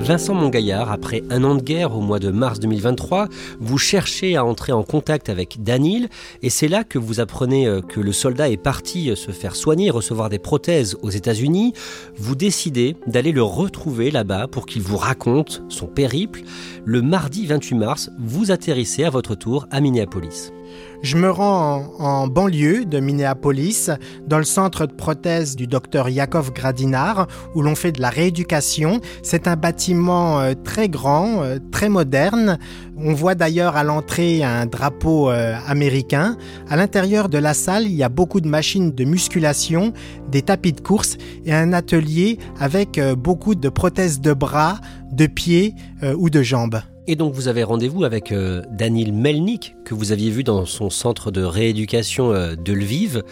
Vincent 0.00 0.32
Mongaillard, 0.32 0.90
après 0.90 1.22
un 1.28 1.44
an 1.44 1.54
de 1.54 1.60
guerre 1.60 1.94
au 1.94 2.00
mois 2.00 2.18
de 2.18 2.30
mars 2.30 2.60
2023, 2.60 3.28
vous 3.60 3.78
cherchez 3.78 4.36
à 4.36 4.44
entrer 4.44 4.72
en 4.72 4.82
contact 4.82 5.28
avec 5.28 5.62
Danil 5.62 6.08
et 6.42 6.50
c'est 6.50 6.68
là 6.68 6.84
que 6.84 6.98
vous 6.98 7.20
apprenez 7.20 7.66
euh, 7.66 7.82
que 7.82 8.00
le 8.00 8.12
soldat 8.12 8.48
est 8.48 8.56
parti 8.56 9.10
euh, 9.10 9.16
se 9.16 9.32
faire 9.32 9.56
soigner, 9.56 9.90
recevoir 9.90 10.30
des 10.30 10.38
prothèses 10.38 10.96
aux 11.02 11.10
États-Unis. 11.10 11.74
Vous 12.16 12.36
décidez 12.36 12.96
d'aller 13.06 13.32
le 13.32 13.42
retrouver 13.42 14.10
là-bas 14.10 14.46
pour 14.46 14.66
qu'il 14.66 14.82
vous 14.82 14.96
raconte 14.96 15.62
son 15.68 15.86
périple. 15.86 16.42
Le 16.84 17.02
mardi 17.02 17.44
28 17.44 17.74
mars, 17.74 18.10
vous 18.18 18.50
atterrissez 18.50 19.04
à 19.04 19.10
votre 19.10 19.34
tour 19.34 19.66
à 19.70 19.80
Minneapolis. 19.80 20.52
Je 21.00 21.16
me 21.16 21.30
rends 21.30 21.92
en, 22.00 22.26
banlieue 22.26 22.84
de 22.84 22.98
Minneapolis, 22.98 23.88
dans 24.26 24.38
le 24.38 24.44
centre 24.44 24.84
de 24.84 24.92
prothèse 24.92 25.54
du 25.54 25.68
docteur 25.68 26.08
Yakov 26.08 26.52
Gradinar, 26.52 27.28
où 27.54 27.62
l'on 27.62 27.76
fait 27.76 27.92
de 27.92 28.00
la 28.00 28.10
rééducation. 28.10 29.00
C'est 29.22 29.46
un 29.46 29.54
bâtiment 29.54 30.40
euh, 30.40 30.54
très 30.64 30.88
grand, 30.88 31.44
euh, 31.44 31.58
très 31.70 31.88
moderne. 31.88 32.58
On 32.96 33.14
voit 33.14 33.36
d'ailleurs 33.36 33.76
à 33.76 33.84
l'entrée 33.84 34.42
un 34.42 34.66
drapeau 34.66 35.30
euh, 35.30 35.54
américain. 35.68 36.36
À 36.68 36.74
l'intérieur 36.74 37.28
de 37.28 37.38
la 37.38 37.54
salle, 37.54 37.84
il 37.84 37.94
y 37.94 38.02
a 38.02 38.08
beaucoup 38.08 38.40
de 38.40 38.48
machines 38.48 38.90
de 38.90 39.04
musculation, 39.04 39.92
des 40.28 40.42
tapis 40.42 40.72
de 40.72 40.80
course 40.80 41.16
et 41.46 41.54
un 41.54 41.72
atelier 41.74 42.38
avec 42.58 43.00
beaucoup 43.16 43.54
de 43.54 43.68
prothèses 43.68 44.20
de 44.20 44.32
bras, 44.32 44.80
de 45.12 45.26
pieds 45.26 45.74
ou 46.02 46.28
de 46.28 46.42
jambes. 46.42 46.80
Et 47.10 47.16
donc 47.16 47.32
vous 47.32 47.48
avez 47.48 47.64
rendez-vous 47.64 48.04
avec 48.04 48.32
euh, 48.32 48.62
Danil 48.70 49.14
Melnik, 49.14 49.76
que 49.86 49.94
vous 49.94 50.12
aviez 50.12 50.30
vu 50.30 50.44
dans 50.44 50.66
son 50.66 50.90
centre 50.90 51.30
de 51.30 51.42
rééducation 51.42 52.32
euh, 52.32 52.54
de 52.54 52.74
Lviv. 52.74 53.22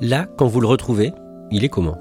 Là, 0.00 0.28
quand 0.38 0.46
vous 0.46 0.60
le 0.60 0.68
retrouvez, 0.68 1.10
il 1.50 1.64
est 1.64 1.68
comment? 1.68 1.98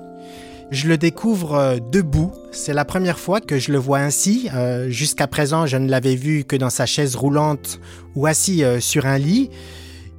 Je 0.69 0.87
le 0.87 0.99
découvre 0.99 1.55
euh, 1.55 1.77
debout. 1.91 2.31
C'est 2.51 2.73
la 2.73 2.85
première 2.85 3.17
fois 3.17 3.41
que 3.41 3.57
je 3.57 3.71
le 3.71 3.79
vois 3.79 3.97
ainsi. 3.97 4.49
Jusqu'à 4.87 5.25
présent, 5.25 5.65
je 5.65 5.77
ne 5.77 5.89
l'avais 5.89 6.15
vu 6.15 6.43
que 6.43 6.55
dans 6.55 6.69
sa 6.69 6.85
chaise 6.85 7.15
roulante 7.15 7.79
ou 8.15 8.27
assis 8.27 8.63
sur 8.79 9.07
un 9.07 9.17
lit. 9.17 9.49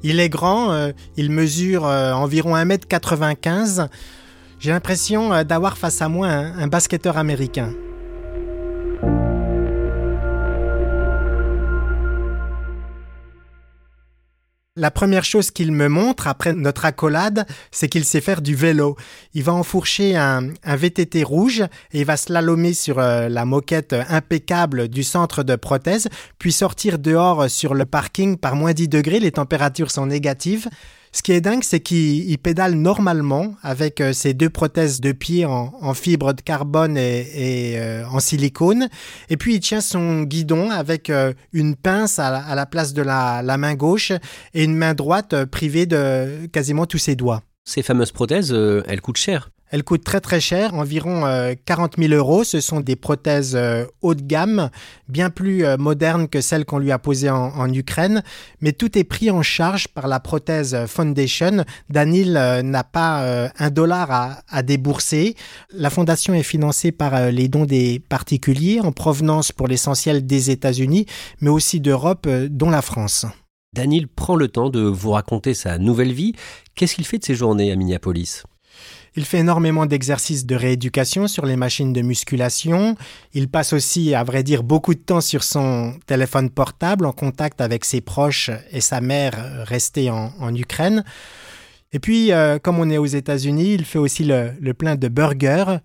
Il 0.02 0.18
est 0.18 0.28
grand, 0.28 0.90
il 1.16 1.30
mesure 1.30 1.84
environ 1.84 2.54
1m95. 2.56 3.88
J'ai 4.58 4.70
l'impression 4.70 5.44
d'avoir 5.44 5.78
face 5.78 6.02
à 6.02 6.08
moi 6.08 6.28
un 6.28 6.66
basketteur 6.66 7.16
américain. 7.16 7.72
La 14.78 14.90
première 14.90 15.24
chose 15.24 15.50
qu'il 15.50 15.72
me 15.72 15.88
montre 15.88 16.28
après 16.28 16.52
notre 16.52 16.84
accolade, 16.84 17.46
c'est 17.70 17.88
qu'il 17.88 18.04
sait 18.04 18.20
faire 18.20 18.42
du 18.42 18.54
vélo. 18.54 18.94
Il 19.32 19.42
va 19.42 19.54
enfourcher 19.54 20.16
un, 20.16 20.50
VTT 20.66 21.22
rouge 21.22 21.62
et 21.92 22.00
il 22.00 22.04
va 22.04 22.18
slalomer 22.18 22.74
sur 22.74 22.98
euh, 22.98 23.30
la 23.30 23.46
moquette 23.46 23.96
impeccable 24.10 24.88
du 24.88 25.02
centre 25.02 25.42
de 25.42 25.56
prothèse, 25.56 26.08
puis 26.38 26.52
sortir 26.52 26.98
dehors 26.98 27.48
sur 27.48 27.72
le 27.72 27.86
parking 27.86 28.36
par 28.36 28.54
moins 28.54 28.74
10 28.74 28.88
degrés, 28.88 29.18
les 29.18 29.32
températures 29.32 29.90
sont 29.90 30.04
négatives. 30.04 30.68
Ce 31.16 31.22
qui 31.22 31.32
est 31.32 31.40
dingue, 31.40 31.62
c'est 31.62 31.80
qu'il 31.80 32.36
pédale 32.36 32.74
normalement 32.74 33.54
avec 33.62 34.02
euh, 34.02 34.12
ses 34.12 34.34
deux 34.34 34.50
prothèses 34.50 35.00
de 35.00 35.12
pied 35.12 35.46
en, 35.46 35.94
fibre 35.94 36.34
de 36.34 36.42
carbone 36.42 36.98
et, 36.98 37.76
euh, 37.78 38.04
en 38.06 38.20
silicone. 38.20 38.90
Et 39.30 39.38
puis 39.38 39.54
il 39.54 39.60
tient 39.60 39.80
son 39.80 40.24
guidon 40.24 40.68
avec 40.68 41.08
euh, 41.08 41.32
une 41.54 41.74
pince 41.74 42.18
à 42.18 42.54
la, 42.54 42.66
place 42.66 42.92
de 42.92 43.00
la, 43.00 43.40
la, 43.40 43.56
main 43.56 43.74
gauche 43.74 44.12
et 44.52 44.62
une 44.62 44.76
main 44.76 44.92
droite 44.92 45.46
privée 45.46 45.86
de 45.86 46.48
quasiment 46.52 46.84
tous 46.84 46.98
ses 46.98 47.16
doigts. 47.16 47.42
Ces 47.64 47.82
fameuses 47.82 48.12
prothèses, 48.12 48.52
elles 48.86 49.00
coûtent 49.00 49.16
cher. 49.16 49.48
Elles 49.70 49.82
coûtent 49.82 50.04
très 50.04 50.20
très 50.20 50.40
cher, 50.40 50.74
environ 50.74 51.22
40 51.64 51.98
euh, 51.98 52.08
000 52.08 52.14
euros. 52.14 52.44
Ce 52.44 52.60
sont 52.60 52.80
des 52.80 52.94
prothèses 52.94 53.56
euh, 53.56 53.84
haut 54.00 54.14
de 54.14 54.22
gamme, 54.22 54.70
bien 55.08 55.28
plus 55.28 55.64
euh, 55.64 55.76
modernes 55.76 56.28
que 56.28 56.40
celles 56.40 56.64
qu'on 56.64 56.78
lui 56.78 56.92
a 56.92 56.98
posées 56.98 57.30
en, 57.30 57.72
Ukraine. 57.72 58.22
Mais 58.60 58.72
tout 58.72 58.96
est 58.96 59.04
pris 59.04 59.30
en 59.30 59.42
charge 59.42 59.88
par 59.88 60.06
la 60.06 60.20
prothèse 60.20 60.76
Foundation. 60.86 61.64
Danil 61.90 62.32
n'a 62.32 62.84
pas 62.84 63.50
un 63.58 63.70
dollar 63.70 64.10
à, 64.10 64.38
à, 64.48 64.62
débourser. 64.62 65.34
La 65.72 65.90
fondation 65.90 66.32
est 66.32 66.44
financée 66.44 66.92
par 66.92 67.30
les 67.32 67.48
dons 67.48 67.64
des 67.64 67.98
particuliers 67.98 68.80
en 68.80 68.92
provenance 68.92 69.50
pour 69.50 69.66
l'essentiel 69.66 70.26
des 70.26 70.50
États-Unis, 70.50 71.06
mais 71.40 71.50
aussi 71.50 71.80
d'Europe, 71.80 72.28
dont 72.28 72.70
la 72.70 72.82
France. 72.82 73.26
Danil 73.74 74.06
prend 74.06 74.36
le 74.36 74.48
temps 74.48 74.70
de 74.70 74.80
vous 74.80 75.10
raconter 75.10 75.54
sa 75.54 75.78
nouvelle 75.78 76.12
vie. 76.12 76.34
Qu'est-ce 76.76 76.94
qu'il 76.94 77.04
fait 77.04 77.18
de 77.18 77.24
ses 77.24 77.34
journées 77.34 77.72
à 77.72 77.76
Minneapolis? 77.76 78.44
Il 79.16 79.24
fait 79.24 79.38
énormément 79.38 79.86
d'exercices 79.86 80.44
de 80.44 80.54
rééducation 80.54 81.26
sur 81.26 81.46
les 81.46 81.56
machines 81.56 81.92
de 81.94 82.02
musculation. 82.02 82.96
Il 83.32 83.48
passe 83.48 83.72
aussi, 83.72 84.14
à 84.14 84.22
vrai 84.22 84.42
dire, 84.42 84.62
beaucoup 84.62 84.92
de 84.92 85.00
temps 85.00 85.22
sur 85.22 85.42
son 85.42 85.94
téléphone 86.06 86.50
portable 86.50 87.06
en 87.06 87.12
contact 87.12 87.62
avec 87.62 87.86
ses 87.86 88.02
proches 88.02 88.50
et 88.70 88.82
sa 88.82 89.00
mère 89.00 89.64
restée 89.64 90.10
en, 90.10 90.54
Ukraine. 90.54 91.02
Et 91.92 91.98
puis, 91.98 92.32
euh, 92.32 92.58
comme 92.58 92.78
on 92.78 92.90
est 92.90 92.98
aux 92.98 93.06
États-Unis, 93.06 93.72
il 93.72 93.84
fait 93.84 93.98
aussi 93.98 94.24
le, 94.24 94.72
plein 94.74 94.96
de 94.96 95.08
burgers. 95.08 95.78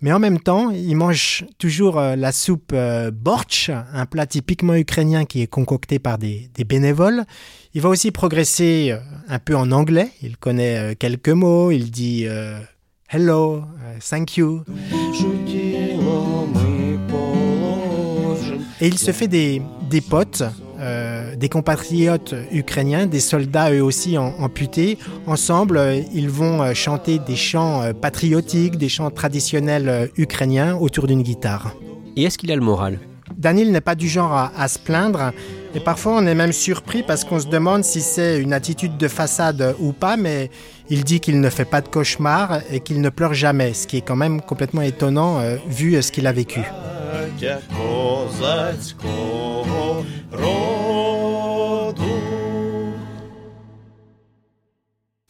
Mais 0.00 0.12
en 0.12 0.18
même 0.18 0.40
temps, 0.40 0.70
il 0.70 0.96
mange 0.96 1.44
toujours 1.58 2.00
euh, 2.00 2.16
la 2.16 2.32
soupe 2.32 2.72
euh, 2.74 3.12
borch, 3.12 3.70
un 3.70 4.04
plat 4.06 4.26
typiquement 4.26 4.74
ukrainien 4.74 5.24
qui 5.24 5.42
est 5.42 5.46
concocté 5.46 6.00
par 6.00 6.18
des, 6.18 6.50
des 6.54 6.64
bénévoles. 6.64 7.22
Il 7.74 7.80
va 7.80 7.88
aussi 7.88 8.10
progresser 8.10 8.94
un 9.28 9.38
peu 9.38 9.54
en 9.54 9.70
anglais. 9.70 10.08
Il 10.20 10.36
connaît 10.36 10.96
quelques 10.96 11.28
mots. 11.28 11.70
Il 11.70 11.90
dit 11.90 12.26
Hello, 13.12 13.58
uh, 13.58 13.98
thank 14.00 14.36
you. 14.36 14.64
Et 18.80 18.88
il 18.88 18.98
se 18.98 19.12
fait 19.12 19.28
des, 19.28 19.62
des 19.88 20.00
potes 20.00 20.42
euh, 20.82 21.36
des 21.36 21.48
compatriotes 21.48 22.34
ukrainiens, 22.50 23.06
des 23.06 23.20
soldats 23.20 23.72
eux 23.72 23.84
aussi 23.84 24.18
amputés. 24.18 24.98
Ensemble, 25.28 25.76
euh, 25.76 26.00
ils 26.12 26.28
vont 26.28 26.60
euh, 26.60 26.74
chanter 26.74 27.20
des 27.20 27.36
chants 27.36 27.92
patriotiques, 28.00 28.78
des 28.78 28.88
chants 28.88 29.10
traditionnels 29.10 30.10
ukrainiens 30.16 30.74
autour 30.74 31.06
d'une 31.06 31.22
guitare. 31.22 31.76
Et 32.16 32.24
est-ce 32.24 32.36
qu'il 32.36 32.50
a 32.50 32.56
le 32.56 32.62
moral? 32.62 32.98
Daniel 33.36 33.70
n'est 33.70 33.80
pas 33.80 33.94
du 33.94 34.08
genre 34.08 34.32
à, 34.32 34.68
se 34.68 34.78
plaindre. 34.80 35.32
Et 35.74 35.80
parfois, 35.80 36.12
on 36.16 36.26
est 36.26 36.34
même 36.34 36.52
surpris 36.52 37.02
parce 37.02 37.24
qu'on 37.24 37.40
se 37.40 37.46
demande 37.46 37.82
si 37.82 38.02
c'est 38.02 38.38
une 38.38 38.52
attitude 38.52 38.98
de 38.98 39.08
façade 39.08 39.74
ou 39.80 39.92
pas, 39.92 40.18
mais 40.18 40.50
il 40.90 41.02
dit 41.02 41.20
qu'il 41.20 41.40
ne 41.40 41.48
fait 41.48 41.64
pas 41.64 41.80
de 41.80 41.88
cauchemar 41.88 42.60
et 42.70 42.80
qu'il 42.80 43.00
ne 43.00 43.08
pleure 43.08 43.32
jamais, 43.32 43.72
ce 43.72 43.86
qui 43.86 43.96
est 43.96 44.02
quand 44.02 44.16
même 44.16 44.42
complètement 44.42 44.82
étonnant 44.82 45.40
vu 45.66 46.00
ce 46.02 46.12
qu'il 46.12 46.26
a 46.26 46.32
vécu. 46.32 46.60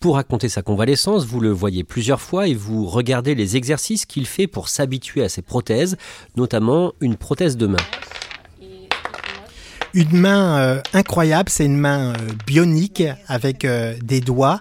Pour 0.01 0.17
raconter 0.17 0.49
sa 0.49 0.63
convalescence, 0.63 1.25
vous 1.25 1.39
le 1.39 1.51
voyez 1.51 1.85
plusieurs 1.85 2.21
fois 2.21 2.49
et 2.49 2.55
vous 2.55 2.87
regardez 2.87 3.37
les 3.37 3.57
exercices 3.57 4.05
qu'il 4.05 4.27
fait 4.27 4.49
pour 4.49 4.69
s'habituer 4.69 5.23
à 5.23 5.29
ses 5.29 5.43
prothèses, 5.43 5.97
notamment 6.37 6.93
une 7.01 7.15
prothèse 7.15 7.57
de 7.57 7.69
main 7.69 7.77
une 9.95 10.17
main 10.17 10.59
euh, 10.59 10.81
incroyable, 10.95 11.51
c'est 11.51 11.67
une 11.67 11.77
main 11.77 12.13
euh, 12.13 12.17
bionique 12.47 13.03
avec 13.29 13.65
euh, 13.65 13.95
des 14.03 14.21
doigts. 14.21 14.59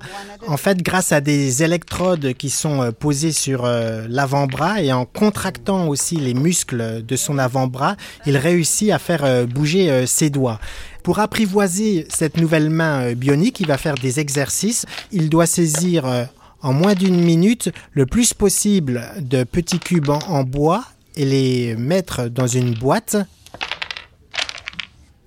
En 0.47 0.57
fait, 0.57 0.81
grâce 0.83 1.11
à 1.11 1.21
des 1.21 1.63
électrodes 1.63 2.33
qui 2.33 2.49
sont 2.49 2.91
posées 2.99 3.31
sur 3.31 3.65
l'avant-bras 3.65 4.81
et 4.81 4.91
en 4.91 5.05
contractant 5.05 5.87
aussi 5.87 6.15
les 6.15 6.33
muscles 6.33 7.03
de 7.05 7.15
son 7.15 7.37
avant-bras, 7.37 7.95
il 8.25 8.37
réussit 8.37 8.91
à 8.91 8.97
faire 8.97 9.45
bouger 9.47 10.07
ses 10.07 10.31
doigts. 10.31 10.59
Pour 11.03 11.19
apprivoiser 11.19 12.07
cette 12.09 12.37
nouvelle 12.37 12.71
main 12.71 13.13
bionique, 13.13 13.59
il 13.59 13.67
va 13.67 13.77
faire 13.77 13.95
des 13.95 14.19
exercices. 14.19 14.87
Il 15.11 15.29
doit 15.29 15.45
saisir 15.45 16.27
en 16.63 16.73
moins 16.73 16.95
d'une 16.95 17.21
minute 17.21 17.69
le 17.91 18.07
plus 18.07 18.33
possible 18.33 19.03
de 19.19 19.43
petits 19.43 19.79
cubes 19.79 20.09
en 20.09 20.43
bois 20.43 20.83
et 21.15 21.25
les 21.25 21.75
mettre 21.75 22.29
dans 22.29 22.47
une 22.47 22.73
boîte 22.73 23.17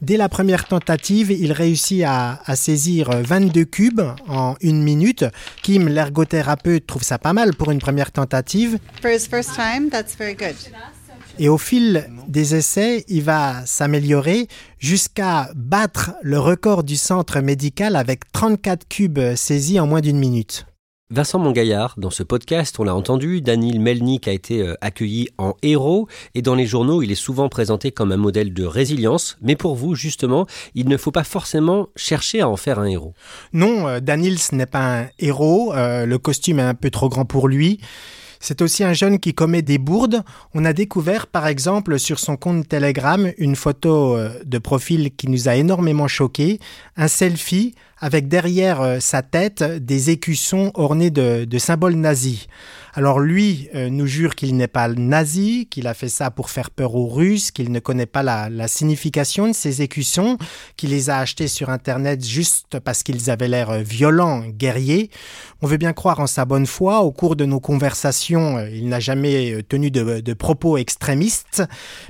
Dès 0.05 0.19
la 0.19 0.29
première 0.29 0.67
tentative, 0.67 1.31
il 1.31 1.51
réussit 1.51 2.03
à, 2.07 2.39
saisir 2.57 3.09
22 3.23 3.65
cubes 3.65 4.03
en 4.29 4.55
une 4.61 4.83
minute. 4.83 5.25
Kim, 5.63 5.89
l'ergothérapeute, 5.89 6.87
trouve 6.87 7.03
ça 7.03 7.17
pas 7.17 7.33
mal 7.33 7.55
pour 7.55 7.71
une 7.71 7.79
première 7.79 8.13
tentative. 8.13 8.79
Et 11.39 11.49
au 11.49 11.57
fil 11.57 12.07
des 12.29 12.55
essais, 12.55 13.07
il 13.09 13.23
va 13.23 13.65
s'améliorer 13.65 14.47
jusqu'à 14.79 15.49
battre 15.57 16.13
le 16.21 16.39
record 16.39 16.85
du 16.85 16.97
centre 16.97 17.41
médical 17.41 17.97
avec 17.97 18.31
34 18.31 18.87
cubes 18.87 19.35
saisis 19.37 19.81
en 19.81 19.87
moins 19.87 20.03
d'une 20.03 20.19
minute. 20.19 20.67
Vincent 21.15 21.39
Mongaillard, 21.39 21.95
dans 21.97 22.11
ce 22.11 22.25
podcast, 22.25 22.81
on 22.81 22.83
l'a 22.83 22.93
entendu, 22.93 23.41
Daniel 23.41 23.79
Melnik 23.79 24.27
a 24.27 24.33
été 24.33 24.63
euh, 24.63 24.75
accueilli 24.81 25.29
en 25.39 25.55
héros 25.63 26.09
et 26.35 26.43
dans 26.43 26.57
les 26.57 26.67
journaux, 26.67 27.03
il 27.03 27.13
est 27.13 27.15
souvent 27.15 27.49
présenté 27.49 27.93
comme 27.93 28.11
un 28.11 28.17
modèle 28.17 28.53
de 28.53 28.65
résilience. 28.65 29.39
Mais 29.41 29.55
pour 29.55 29.77
vous, 29.77 29.95
justement, 29.95 30.49
il 30.75 30.89
ne 30.89 30.97
faut 30.97 31.13
pas 31.13 31.23
forcément 31.23 31.87
chercher 31.95 32.41
à 32.41 32.49
en 32.49 32.57
faire 32.57 32.81
un 32.81 32.87
héros. 32.87 33.15
Non, 33.53 33.87
euh, 33.87 34.01
Daniel, 34.01 34.41
ce 34.41 34.57
n'est 34.57 34.67
pas 34.67 35.03
un 35.03 35.07
héros. 35.21 35.73
Euh, 35.73 36.05
le 36.05 36.19
costume 36.19 36.59
est 36.59 36.63
un 36.63 36.75
peu 36.75 36.91
trop 36.91 37.09
grand 37.09 37.25
pour 37.25 37.47
lui. 37.47 37.79
C'est 38.41 38.61
aussi 38.61 38.83
un 38.83 38.93
jeune 38.93 39.21
qui 39.21 39.35
commet 39.35 39.63
des 39.63 39.79
bourdes. 39.79 40.25
On 40.53 40.65
a 40.65 40.73
découvert 40.73 41.29
par 41.29 41.47
exemple 41.47 42.01
sur 42.01 42.19
son 42.19 42.37
compte 42.37 42.67
Telegram 42.67 43.31
une 43.39 43.55
photo 43.55 44.19
de 44.45 44.59
profil 44.59 45.15
qui 45.17 45.29
nous 45.29 45.49
a 45.49 45.55
énormément 45.55 46.09
choqué, 46.09 46.59
un 46.97 47.09
selfie 47.09 47.75
avec 48.05 48.29
derrière 48.29 48.83
euh, 48.83 49.01
sa 49.01 49.23
tête 49.23 49.63
des 49.63 50.11
écussons 50.11 50.73
ornés 50.75 51.11
de, 51.11 51.47
symboles 51.57 51.95
nazis. 51.95 52.49
Alors 52.93 53.19
lui 53.19 53.71
euh, 53.75 53.89
nous 53.89 54.07
jure 54.07 54.35
qu'il 54.35 54.57
n'est 54.57 54.69
pas 54.69 54.89
nazi, 54.89 55.67
qu'il 55.71 55.87
a 55.87 55.95
fait 55.95 56.11
ça 56.11 56.31
pour 56.31 56.51
faire 56.51 56.71
peur 56.71 56.95
aux 56.97 57.09
Russes, 57.09 57.51
qu'il 57.51 57.73
ne 57.73 57.81
connaît 57.81 58.05
pas 58.05 58.23
la, 58.23 58.69
signification 58.69 59.49
de 59.49 59.53
ces 59.55 59.81
écussons, 59.81 60.37
qu'il 60.77 60.91
les 60.91 61.09
a 61.09 61.19
achetés 61.19 61.49
sur 61.49 61.71
Internet 61.71 62.23
juste 62.23 62.79
parce 62.79 63.03
qu'ils 63.03 63.31
avaient 63.31 63.49
l'air 63.49 63.71
euh, 63.71 63.81
violents, 63.81 64.43
guerriers. 64.49 65.09
On 65.63 65.67
veut 65.67 65.79
bien 65.79 65.95
croire 65.95 66.21
en 66.21 66.27
sa 66.27 66.45
bonne 66.45 66.67
foi. 66.67 67.01
Au 67.01 67.11
cours 67.11 67.37
de 67.37 67.47
nos 67.47 67.59
conversations, 67.59 68.63
il 68.71 68.91
n'a 68.91 69.01
jamais 69.01 69.65
tenu 69.67 69.91
de, 69.91 70.35
propos 70.35 70.77
extrémistes, 70.77 71.63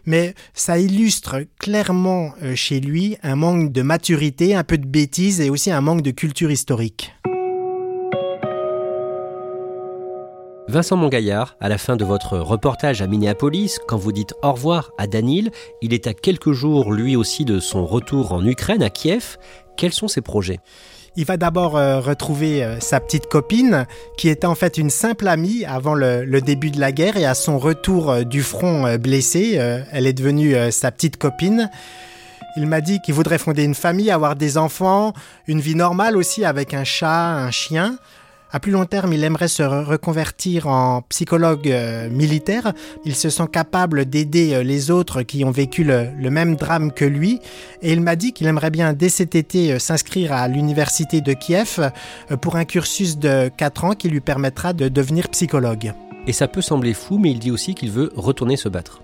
mais 0.06 0.34
ça 0.54 0.76
illustre 0.76 1.44
clairement 1.60 2.32
chez 2.56 2.80
lui 2.80 3.16
un 3.22 3.36
manque 3.36 3.70
de 3.70 3.82
maturité, 3.82 4.56
un 4.56 4.64
peu 4.64 4.76
de 4.76 4.86
bêtise 4.86 5.40
et 5.40 5.50
aussi 5.50 5.70
un 5.70 5.83
manque 5.84 6.02
de 6.02 6.12
culture 6.12 6.50
historique. 6.50 7.14
Vincent 10.66 10.96
Mongaillard, 10.96 11.56
à 11.60 11.68
la 11.68 11.76
fin 11.76 11.96
de 11.96 12.06
votre 12.06 12.38
reportage 12.38 13.02
à 13.02 13.06
Minneapolis, 13.06 13.78
quand 13.86 13.98
vous 13.98 14.10
dites 14.10 14.32
au 14.42 14.52
revoir 14.52 14.92
à 14.96 15.06
Danil, 15.06 15.50
il 15.82 15.92
est 15.92 16.06
à 16.06 16.14
quelques 16.14 16.52
jours 16.52 16.90
lui 16.90 17.16
aussi 17.16 17.44
de 17.44 17.60
son 17.60 17.84
retour 17.84 18.32
en 18.32 18.44
Ukraine, 18.46 18.82
à 18.82 18.88
Kiev. 18.88 19.36
Quels 19.76 19.92
sont 19.92 20.08
ses 20.08 20.22
projets? 20.22 20.58
Il 21.16 21.26
va 21.26 21.36
d'abord 21.36 21.76
euh, 21.76 22.00
retrouver 22.00 22.64
euh, 22.64 22.80
sa 22.80 22.98
petite 22.98 23.26
copine, 23.26 23.86
qui 24.16 24.30
était 24.30 24.46
en 24.46 24.54
fait 24.54 24.78
une 24.78 24.90
simple 24.90 25.28
amie 25.28 25.66
avant 25.66 25.94
le, 25.94 26.40
début 26.40 26.70
de 26.70 26.80
la 26.80 26.92
guerre, 26.92 27.18
et 27.18 27.26
à 27.26 27.34
son 27.34 27.58
retour 27.58 28.10
euh, 28.10 28.22
du 28.22 28.42
front 28.42 28.96
blessé, 28.96 29.60
elle 29.92 30.06
est 30.06 30.14
devenue 30.14 30.54
sa 30.72 30.90
petite 30.90 31.18
copine. 31.18 31.70
Il 32.56 32.66
m'a 32.66 32.80
dit 32.80 33.00
qu'il 33.00 33.14
voudrait 33.14 33.38
fonder 33.38 33.64
une 33.64 33.74
famille, 33.74 34.10
avoir 34.10 34.36
des 34.36 34.58
enfants, 34.58 35.12
une 35.46 35.60
vie 35.60 35.74
normale 35.74 36.16
aussi 36.16 36.44
avec 36.44 36.74
un 36.74 36.84
chat, 36.84 37.34
un 37.34 37.50
chien. 37.50 37.98
À 38.54 38.60
plus 38.60 38.70
long 38.70 38.84
terme, 38.84 39.12
il 39.12 39.24
aimerait 39.24 39.48
se 39.48 39.64
reconvertir 39.64 40.68
en 40.68 41.02
psychologue 41.08 41.68
euh, 41.68 42.08
militaire. 42.08 42.72
Il 43.04 43.16
se 43.16 43.28
sent 43.28 43.48
capable 43.50 44.04
d'aider 44.04 44.54
euh, 44.54 44.62
les 44.62 44.92
autres 44.92 45.22
qui 45.22 45.44
ont 45.44 45.50
vécu 45.50 45.82
le, 45.82 46.30
même 46.30 46.54
drame 46.54 46.92
que 46.92 47.04
lui. 47.04 47.40
Et 47.82 47.92
il 47.92 48.00
m'a 48.00 48.14
dit 48.14 48.32
qu'il 48.32 48.46
aimerait 48.46 48.70
bien 48.70 48.92
dès 48.92 49.08
cet 49.08 49.34
été 49.34 49.72
euh, 49.72 49.80
s'inscrire 49.80 50.32
à 50.32 50.46
l'université 50.46 51.20
de 51.20 51.32
Kiev 51.32 51.90
pour 52.42 52.54
un 52.54 52.64
cursus 52.64 53.18
de 53.18 53.50
4 53.56 53.84
ans 53.86 53.94
qui 53.94 54.08
lui 54.08 54.20
permettra 54.20 54.72
de 54.72 54.86
devenir 54.86 55.28
psychologue. 55.30 55.92
Et 56.28 56.32
ça 56.32 56.46
peut 56.46 56.62
sembler 56.62 56.94
fou, 56.94 57.18
mais 57.18 57.32
il 57.32 57.40
dit 57.40 57.50
aussi 57.50 57.74
qu'il 57.74 57.90
veut 57.90 58.12
retourner 58.14 58.56
se 58.56 58.68
battre 58.68 59.03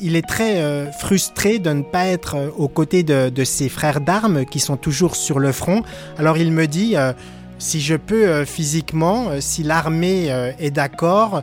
il 0.00 0.16
est 0.16 0.26
très 0.26 0.60
euh, 0.60 0.90
frustré 0.92 1.58
de 1.58 1.70
ne 1.70 1.82
pas 1.82 2.06
être 2.06 2.36
euh, 2.36 2.50
aux 2.56 2.68
côtés 2.68 3.02
de, 3.02 3.44
ses 3.44 3.68
frères 3.68 4.00
d'armes 4.00 4.44
qui 4.44 4.60
sont 4.60 4.76
toujours 4.76 5.16
sur 5.16 5.38
le 5.38 5.52
front. 5.52 5.82
Alors 6.18 6.36
il 6.38 6.52
me 6.52 6.66
dit, 6.66 6.96
euh, 6.96 7.12
si 7.58 7.80
je 7.80 7.94
peux 7.94 8.44
physiquement, 8.44 9.30
si 9.40 9.62
l'armée 9.62 10.26
est 10.58 10.70
d'accord, 10.70 11.42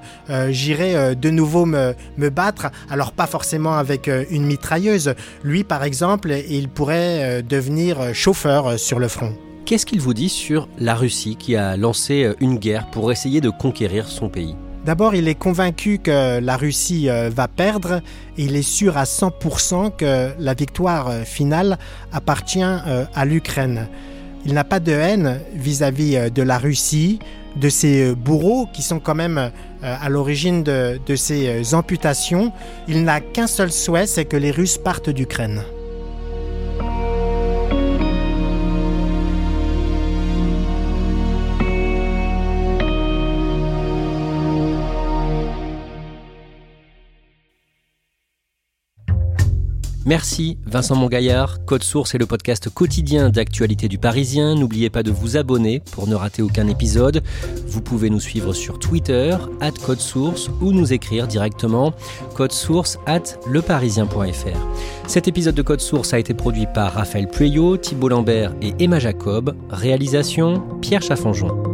j'irai 0.49 1.15
de 1.15 1.29
nouveau 1.31 1.65
me, 1.65 1.95
me, 2.17 2.29
battre. 2.29 2.67
Alors 2.91 3.13
pas 3.13 3.25
forcément 3.25 3.73
avec 3.77 4.11
une 4.29 4.45
mitrailleuse. 4.45 5.15
Lui, 5.43 5.63
par 5.63 5.83
exemple, 5.83 6.31
il 6.47 6.69
pourrait 6.69 7.41
devenir 7.41 8.13
chauffeur 8.13 8.77
sur 8.77 8.99
le 8.99 9.07
front. 9.07 9.33
Qu'est-ce 9.65 9.87
qu'il 9.87 10.01
vous 10.01 10.13
dit 10.13 10.29
sur 10.29 10.69
la 10.77 10.93
Russie 10.93 11.35
qui 11.35 11.55
a 11.55 11.77
lancé 11.77 12.31
une 12.39 12.59
guerre 12.59 12.91
pour 12.91 13.11
essayer 13.11 13.41
de 13.41 13.49
conquérir 13.49 14.07
son 14.07 14.29
pays? 14.29 14.55
D'abord, 14.85 15.15
il 15.15 15.29
est 15.29 15.35
convaincu 15.35 15.99
que 15.99 16.39
la 16.39 16.57
Russie 16.57 17.09
euh, 17.09 17.29
va 17.33 17.47
perdre 17.47 18.01
et 18.37 18.43
il 18.43 18.55
est 18.57 18.67
sûr 18.67 18.97
à 18.97 19.05
100% 19.05 19.95
que 19.95 20.31
la 20.37 20.53
victoire 20.53 21.07
euh, 21.07 21.23
finale 21.23 21.77
appartient 22.11 22.61
euh, 22.61 23.05
à 23.15 23.23
l'Ukraine. 23.23 23.87
Il 24.45 24.53
n'a 24.53 24.65
pas 24.65 24.81
de 24.81 24.91
haine 24.91 25.39
vis-à-vis 25.53 26.29
de 26.29 26.41
la 26.41 26.57
Russie, 26.57 27.19
de 27.55 27.69
ses 27.69 28.13
bourreaux 28.13 28.67
qui 28.73 28.81
sont 28.81 28.99
quand 28.99 29.15
même 29.15 29.51
à 29.81 30.09
l'origine 30.09 30.63
de, 30.63 30.99
de 31.05 31.15
ces 31.15 31.73
amputations. 31.73 32.51
Il 32.89 33.05
n'a 33.05 33.21
qu'un 33.21 33.47
seul 33.47 33.71
souhait, 33.71 34.05
c'est 34.05 34.25
que 34.25 34.35
les 34.35 34.51
Russes 34.51 34.77
partent 34.77 35.09
d'Ukraine. 35.09 35.61
Merci 50.05 50.57
Vincent 50.65 50.95
Mongaillard. 50.95 51.63
Code 51.65 51.83
Source 51.83 52.13
est 52.13 52.17
le 52.17 52.25
podcast 52.25 52.69
quotidien 52.69 53.29
d'actualité 53.29 53.87
du 53.87 53.97
Parisien. 53.97 54.55
N'oubliez 54.55 54.89
pas 54.89 55.01
de 55.01 55.11
vous 55.11 55.37
abonner 55.37 55.81
pour 55.91 56.07
ne 56.07 56.15
rater 56.15 56.41
aucun 56.41 56.67
épisode. 56.67 57.23
Vous 57.67 57.81
pouvez 57.81 58.09
nous 58.09 58.19
suivre 58.19 58.53
sur 58.53 58.79
Twitter, 58.79 59.37
at 59.61 59.71
Code 59.71 60.01
Source, 60.01 60.49
ou 60.61 60.73
nous 60.73 60.91
écrire 60.91 61.27
directement 61.27 61.93
code 62.35 62.51
source 62.51 62.97
at 63.05 63.23
leparisien.fr. 63.47 65.07
Cet 65.07 65.27
épisode 65.27 65.55
de 65.55 65.61
Code 65.61 65.81
Source 65.81 66.13
a 66.13 66.19
été 66.19 66.33
produit 66.33 66.67
par 66.73 66.93
Raphaël 66.93 67.27
Pueyo, 67.27 67.77
Thibault 67.77 68.09
Lambert 68.09 68.53
et 68.61 68.73
Emma 68.79 68.99
Jacob. 68.99 69.55
Réalisation 69.69 70.63
Pierre 70.81 71.01
Chaffanjon. 71.01 71.72